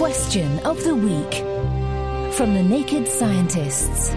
Question 0.00 0.58
of 0.60 0.82
the 0.82 0.94
Week 0.94 1.34
from 2.32 2.54
the 2.54 2.62
Naked 2.62 3.06
Scientists. 3.06 4.08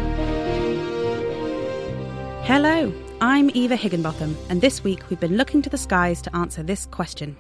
Hello, 2.48 2.94
I'm 3.20 3.52
Eva 3.54 3.76
Higginbotham, 3.76 4.38
and 4.48 4.62
this 4.62 4.82
week 4.86 5.02
we've 5.10 5.20
been 5.20 5.36
looking 5.36 5.62
to 5.62 5.70
the 5.70 5.78
skies 5.78 6.22
to 6.22 6.34
answer 6.34 6.64
this 6.64 6.86
question. 6.86 7.36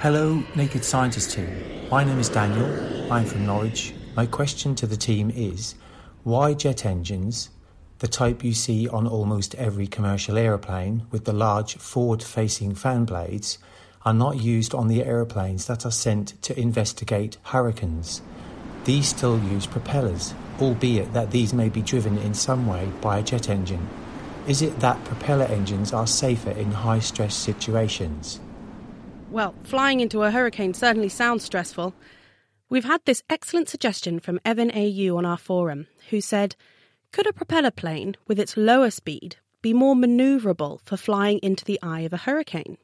Hello, 0.00 0.42
Naked 0.54 0.84
Scientist 0.84 1.30
team. 1.30 1.48
My 1.90 2.04
name 2.04 2.18
is 2.18 2.28
Daniel. 2.28 3.10
I'm 3.10 3.24
from 3.24 3.46
Norwich. 3.46 3.94
My 4.14 4.26
question 4.26 4.74
to 4.74 4.86
the 4.86 4.98
team 4.98 5.30
is 5.34 5.76
why 6.24 6.52
jet 6.52 6.84
engines, 6.84 7.48
the 8.00 8.06
type 8.06 8.44
you 8.44 8.52
see 8.52 8.86
on 8.86 9.06
almost 9.06 9.54
every 9.54 9.86
commercial 9.86 10.36
aeroplane 10.36 11.06
with 11.10 11.24
the 11.24 11.32
large 11.32 11.76
forward 11.76 12.22
facing 12.22 12.74
fan 12.74 13.06
blades, 13.06 13.56
are 14.08 14.14
not 14.14 14.40
used 14.40 14.74
on 14.74 14.88
the 14.88 15.04
aeroplanes 15.04 15.66
that 15.66 15.84
are 15.84 15.90
sent 15.90 16.40
to 16.40 16.58
investigate 16.58 17.36
hurricanes? 17.42 18.22
These 18.84 19.08
still 19.08 19.38
use 19.38 19.66
propellers, 19.66 20.32
albeit 20.58 21.12
that 21.12 21.30
these 21.30 21.52
may 21.52 21.68
be 21.68 21.82
driven 21.82 22.16
in 22.16 22.32
some 22.32 22.66
way 22.66 22.90
by 23.02 23.18
a 23.18 23.22
jet 23.22 23.50
engine. 23.50 23.86
Is 24.46 24.62
it 24.62 24.80
that 24.80 25.04
propeller 25.04 25.44
engines 25.44 25.92
are 25.92 26.06
safer 26.06 26.52
in 26.52 26.72
high 26.72 27.00
stress 27.00 27.34
situations? 27.34 28.40
Well, 29.30 29.54
flying 29.62 30.00
into 30.00 30.22
a 30.22 30.30
hurricane 30.30 30.72
certainly 30.72 31.10
sounds 31.10 31.44
stressful. 31.44 31.92
We've 32.70 32.84
had 32.84 33.02
this 33.04 33.22
excellent 33.28 33.68
suggestion 33.68 34.20
from 34.20 34.40
Evan 34.42 34.70
AU 34.70 35.18
on 35.18 35.26
our 35.26 35.36
forum, 35.36 35.86
who 36.08 36.22
said, 36.22 36.56
Could 37.12 37.26
a 37.26 37.34
propeller 37.34 37.70
plane, 37.70 38.16
with 38.26 38.40
its 38.40 38.56
lower 38.56 38.90
speed, 38.90 39.36
be 39.60 39.74
more 39.74 39.94
manoeuvrable 39.94 40.80
for 40.82 40.96
flying 40.96 41.40
into 41.40 41.66
the 41.66 41.78
eye 41.82 42.00
of 42.00 42.14
a 42.14 42.24
hurricane? 42.24 42.78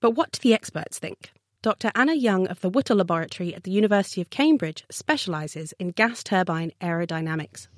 But 0.00 0.12
what 0.12 0.32
do 0.32 0.38
the 0.40 0.54
experts 0.54 0.98
think? 0.98 1.30
Dr. 1.60 1.92
Anna 1.94 2.14
Young 2.14 2.46
of 2.46 2.60
the 2.60 2.70
Whittle 2.70 2.96
Laboratory 2.96 3.54
at 3.54 3.64
the 3.64 3.70
University 3.70 4.22
of 4.22 4.30
Cambridge 4.30 4.86
specialises 4.90 5.74
in 5.78 5.90
gas 5.90 6.24
turbine 6.24 6.72
aerodynamics. 6.80 7.68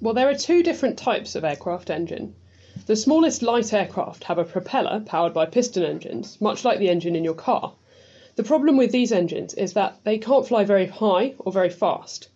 Well, 0.00 0.14
there 0.14 0.28
are 0.28 0.36
two 0.36 0.62
different 0.62 0.96
types 0.96 1.34
of 1.34 1.42
aircraft 1.42 1.90
engine. 1.90 2.36
The 2.86 2.94
smallest 2.94 3.42
light 3.42 3.72
aircraft 3.72 4.22
have 4.22 4.38
a 4.38 4.44
propeller 4.44 5.00
powered 5.00 5.34
by 5.34 5.46
piston 5.46 5.82
engines, 5.82 6.40
much 6.40 6.64
like 6.64 6.78
the 6.78 6.90
engine 6.90 7.16
in 7.16 7.24
your 7.24 7.34
car. 7.34 7.74
The 8.36 8.44
problem 8.44 8.76
with 8.76 8.92
these 8.92 9.10
engines 9.10 9.52
is 9.54 9.72
that 9.72 9.98
they 10.04 10.18
can't 10.18 10.46
fly 10.46 10.64
very 10.64 10.86
high 10.86 11.34
or 11.40 11.50
very 11.50 11.70
fast. 11.70 12.28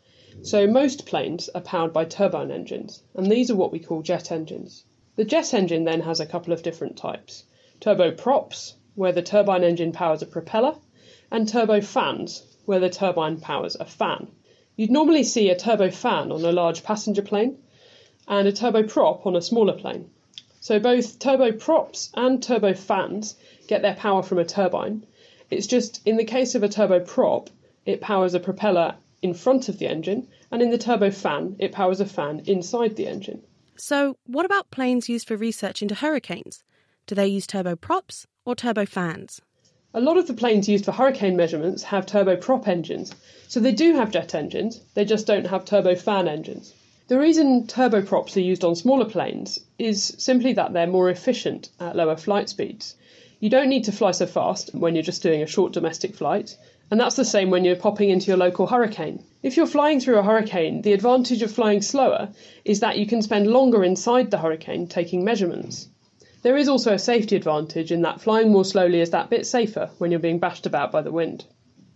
So 0.43 0.67
most 0.67 1.07
planes 1.07 1.49
are 1.51 1.61
powered 1.61 1.93
by 1.93 2.07
turbine 2.07 2.51
engines, 2.51 3.05
and 3.15 3.31
these 3.31 3.53
are 3.53 3.57
what 3.57 3.71
we 3.71 3.79
call 3.79 4.03
jet 4.03 4.33
engines. 4.33 4.85
The 5.15 5.25
jet 5.25 5.55
engine 5.55 5.85
then 5.85 6.01
has 6.01 6.19
a 6.19 6.27
couple 6.27 6.53
of 6.53 6.65
different 6.65 6.97
types 6.97 7.45
turboprops, 7.81 8.75
where 8.95 9.13
the 9.13 9.23
turbine 9.23 9.65
engine 9.65 9.93
powers 9.93 10.23
a 10.23 10.27
propeller, 10.27 10.75
and 11.31 11.49
turbofans, 11.49 12.43
where 12.67 12.81
the 12.81 12.91
turbine 12.91 13.41
powers 13.41 13.77
a 13.81 13.85
fan. 13.85 14.29
You'd 14.77 14.91
normally 14.91 15.25
see 15.25 15.51
a 15.51 15.57
turbofan 15.57 16.33
on 16.33 16.45
a 16.45 16.53
large 16.53 16.85
passenger 16.85 17.23
plane 17.23 17.59
and 18.29 18.47
a 18.47 18.53
turboprop 18.53 19.27
on 19.27 19.37
a 19.37 19.43
smaller 19.43 19.75
plane. 19.75 20.11
So 20.61 20.79
both 20.79 21.19
turboprops 21.19 22.11
and 22.15 22.41
turbofans 22.41 23.35
get 23.67 23.83
their 23.83 23.95
power 23.95 24.23
from 24.23 24.39
a 24.39 24.45
turbine. 24.45 25.07
It's 25.51 25.67
just 25.67 26.01
in 26.07 26.17
the 26.17 26.25
case 26.25 26.55
of 26.55 26.63
a 26.63 26.69
turboprop, 26.69 27.49
it 27.85 28.01
powers 28.01 28.35
a 28.35 28.41
propeller 28.41 28.95
in 29.23 29.35
front 29.35 29.69
of 29.69 29.79
the 29.79 29.87
engine, 29.87 30.29
and 30.51 30.63
in 30.63 30.71
the 30.71 30.79
turbofan, 30.79 31.57
it 31.59 31.73
powers 31.73 32.01
a 32.01 32.07
fan 32.07 32.43
inside 32.47 32.97
the 32.97 33.07
engine. 33.07 33.43
So, 33.77 34.17
what 34.27 34.45
about 34.45 34.71
planes 34.71 35.09
used 35.09 35.29
for 35.29 35.37
research 35.37 35.83
into 35.83 35.95
hurricanes? 35.95 36.63
Do 37.07 37.15
they 37.15 37.27
use 37.27 37.47
turboprops 37.47 38.27
or 38.45 38.55
turbofans? 38.55 39.41
A 39.95 40.01
lot 40.01 40.17
of 40.17 40.27
the 40.27 40.35
planes 40.35 40.69
used 40.69 40.85
for 40.85 40.93
hurricane 40.93 41.37
measurements 41.37 41.83
have 41.83 42.07
turboprop 42.07 42.67
engines, 42.67 43.15
so 43.47 43.61
they 43.61 43.73
do 43.73 43.95
have 43.95 44.11
jet 44.11 44.35
engines, 44.35 44.81
they 44.95 45.05
just 45.05 45.27
don't 45.27 45.47
have 45.47 45.65
turbofan 45.65 46.29
engines. 46.29 46.73
The 47.09 47.19
reason 47.19 47.67
turboprops 47.67 48.37
are 48.37 48.41
used 48.41 48.65
on 48.65 48.75
smaller 48.75 49.05
planes 49.05 49.59
is 49.79 50.15
simply 50.19 50.55
that 50.55 50.73
they're 50.73 50.87
more 50.87 51.11
efficient 51.11 51.69
at 51.79 51.95
lower 51.95 52.17
flight 52.17 52.49
speeds. 52.49 52.95
You 53.39 53.51
don't 53.51 53.69
need 53.69 53.85
to 53.85 53.93
fly 53.93 54.13
so 54.13 54.27
fast 54.27 54.71
when 54.73 54.95
you're 54.95 55.03
just 55.03 55.23
doing 55.23 55.43
a 55.43 55.47
short 55.47 55.73
domestic 55.73 56.15
flight, 56.15 56.57
and 56.91 56.99
that's 56.99 57.17
the 57.17 57.25
same 57.25 57.51
when 57.51 57.65
you're 57.65 57.77
popping 57.77 58.09
into 58.09 58.29
your 58.29 58.37
local 58.37 58.67
hurricane. 58.67 59.23
If 59.43 59.57
you're 59.57 59.67
flying 59.67 60.01
through 60.01 60.19
a 60.19 60.23
hurricane, 60.23 60.81
the 60.83 60.93
advantage 60.95 61.43
of 61.43 61.53
flying 61.53 61.83
slower 61.83 62.31
is 62.65 62.81
that 62.81 62.99
you 62.99 63.07
can 63.07 63.21
spend 63.21 63.47
longer 63.47 63.83
inside 63.85 64.31
the 64.31 64.39
hurricane 64.39 64.87
taking 64.87 65.25
measurements. 65.25 65.89
There 66.43 66.57
is 66.57 66.69
also 66.69 66.93
a 66.93 66.99
safety 66.99 67.37
advantage 67.37 67.93
in 67.93 68.03
that 68.03 68.21
flying 68.21 68.51
more 68.51 68.65
slowly 68.65 69.01
is 69.01 69.11
that 69.11 69.31
bit 69.31 69.47
safer 69.47 69.91
when 69.99 70.11
you're 70.11 70.19
being 70.19 70.41
bashed 70.41 70.67
about 70.67 70.91
by 70.91 71.01
the 71.01 71.13
wind. 71.13 71.45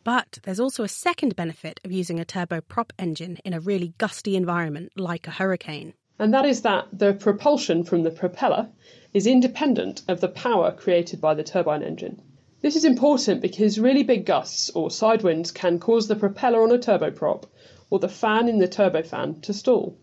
But 0.04 0.38
there's 0.44 0.60
also 0.60 0.84
a 0.84 0.88
second 0.88 1.34
benefit 1.34 1.80
of 1.84 1.90
using 1.90 2.20
a 2.20 2.24
turboprop 2.24 2.90
engine 2.96 3.38
in 3.44 3.52
a 3.52 3.60
really 3.60 3.92
gusty 3.98 4.36
environment 4.36 4.92
like 4.94 5.26
a 5.26 5.32
hurricane. 5.32 5.94
And 6.16 6.32
that 6.32 6.46
is 6.46 6.62
that 6.62 6.86
the 6.92 7.12
propulsion 7.12 7.82
from 7.82 8.04
the 8.04 8.12
propeller 8.12 8.68
is 9.12 9.26
independent 9.26 10.02
of 10.06 10.20
the 10.20 10.28
power 10.28 10.70
created 10.70 11.20
by 11.20 11.34
the 11.34 11.42
turbine 11.42 11.82
engine. 11.82 12.22
This 12.60 12.76
is 12.76 12.84
important 12.84 13.42
because 13.42 13.80
really 13.80 14.04
big 14.04 14.26
gusts 14.26 14.70
or 14.70 14.92
side 14.92 15.22
winds 15.22 15.50
can 15.50 15.80
cause 15.80 16.06
the 16.06 16.14
propeller 16.14 16.62
on 16.62 16.70
a 16.70 16.78
turboprop 16.78 17.46
or 17.90 17.98
the 17.98 18.08
fan 18.08 18.48
in 18.48 18.60
the 18.60 18.68
turbofan 18.68 19.42
to 19.42 19.52
stall. 19.52 19.98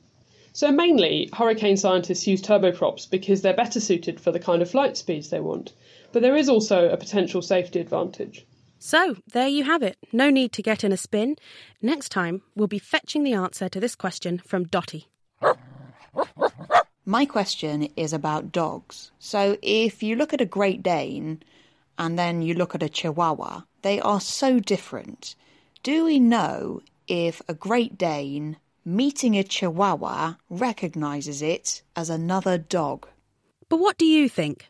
So 0.56 0.72
mainly, 0.72 1.30
hurricane 1.34 1.78
scientists 1.78 2.28
use 2.28 2.42
turboprops 2.42 3.10
because 3.10 3.42
they're 3.42 3.56
better 3.56 3.80
suited 3.80 4.22
for 4.22 4.32
the 4.32 4.40
kind 4.40 4.62
of 4.62 4.70
flight 4.70 4.96
speeds 4.96 5.30
they 5.30 5.40
want. 5.40 5.74
But 6.12 6.22
there 6.22 6.36
is 6.36 6.48
also 6.48 6.90
a 6.90 6.98
potential 6.98 7.42
safety 7.42 7.80
advantage. 7.80 8.46
So, 8.78 9.16
there 9.32 9.48
you 9.48 9.64
have 9.64 9.82
it. 9.82 9.98
No 10.12 10.30
need 10.30 10.52
to 10.52 10.62
get 10.62 10.84
in 10.84 10.92
a 10.92 10.98
spin. 10.98 11.38
Next 11.82 12.10
time, 12.10 12.44
we'll 12.54 12.68
be 12.68 12.80
fetching 12.80 13.24
the 13.24 13.34
answer 13.34 13.68
to 13.68 13.80
this 13.80 13.96
question 13.96 14.38
from 14.46 14.66
Dotty. 14.66 15.08
My 17.06 17.26
question 17.26 17.88
is 17.96 18.14
about 18.14 18.52
dogs. 18.52 19.12
So, 19.18 19.58
if 19.64 20.04
you 20.04 20.16
look 20.16 20.34
at 20.34 20.42
a 20.42 20.46
Great 20.46 20.84
Dane 20.84 21.42
and 21.98 22.20
then 22.20 22.44
you 22.44 22.54
look 22.54 22.76
at 22.76 22.84
a 22.84 22.90
Chihuahua, 22.90 23.62
they 23.82 24.00
are 24.02 24.22
so 24.22 24.60
different. 24.60 25.36
Do 25.82 26.06
we 26.06 26.20
know 26.20 26.82
if 27.08 27.42
a 27.48 27.54
Great 27.56 27.98
Dane 27.98 28.58
meeting 28.86 29.38
a 29.38 29.44
Chihuahua 29.44 30.36
recognizes 30.50 31.42
it 31.42 31.84
as 31.96 32.10
another 32.10 32.58
dog. 32.58 33.08
But 33.70 33.78
what 33.78 33.98
do 33.98 34.06
you 34.06 34.30
think? 34.30 34.68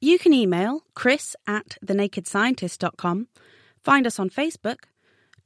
You 0.00 0.18
can 0.18 0.34
email 0.34 0.82
chris 0.94 1.34
at 1.46 1.78
thenakedscientist.com, 1.84 3.28
find 3.82 4.06
us 4.06 4.18
on 4.18 4.30
Facebook, 4.30 4.84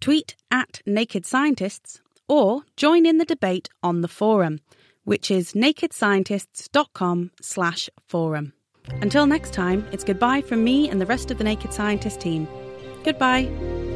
tweet 0.00 0.36
at 0.50 0.80
Naked 0.84 1.24
Scientists, 1.24 2.00
or 2.28 2.62
join 2.76 3.06
in 3.06 3.18
the 3.18 3.24
debate 3.24 3.68
on 3.82 4.00
the 4.00 4.08
forum, 4.08 4.60
which 5.04 5.30
is 5.30 5.52
nakedscientists.com 5.52 7.30
slash 7.40 7.88
forum. 8.06 8.52
Until 9.00 9.26
next 9.26 9.52
time, 9.52 9.86
it's 9.92 10.04
goodbye 10.04 10.42
from 10.42 10.64
me 10.64 10.88
and 10.88 11.00
the 11.00 11.06
rest 11.06 11.30
of 11.30 11.38
the 11.38 11.44
Naked 11.44 11.72
Scientist 11.72 12.20
team. 12.20 12.48
Goodbye. 13.04 13.87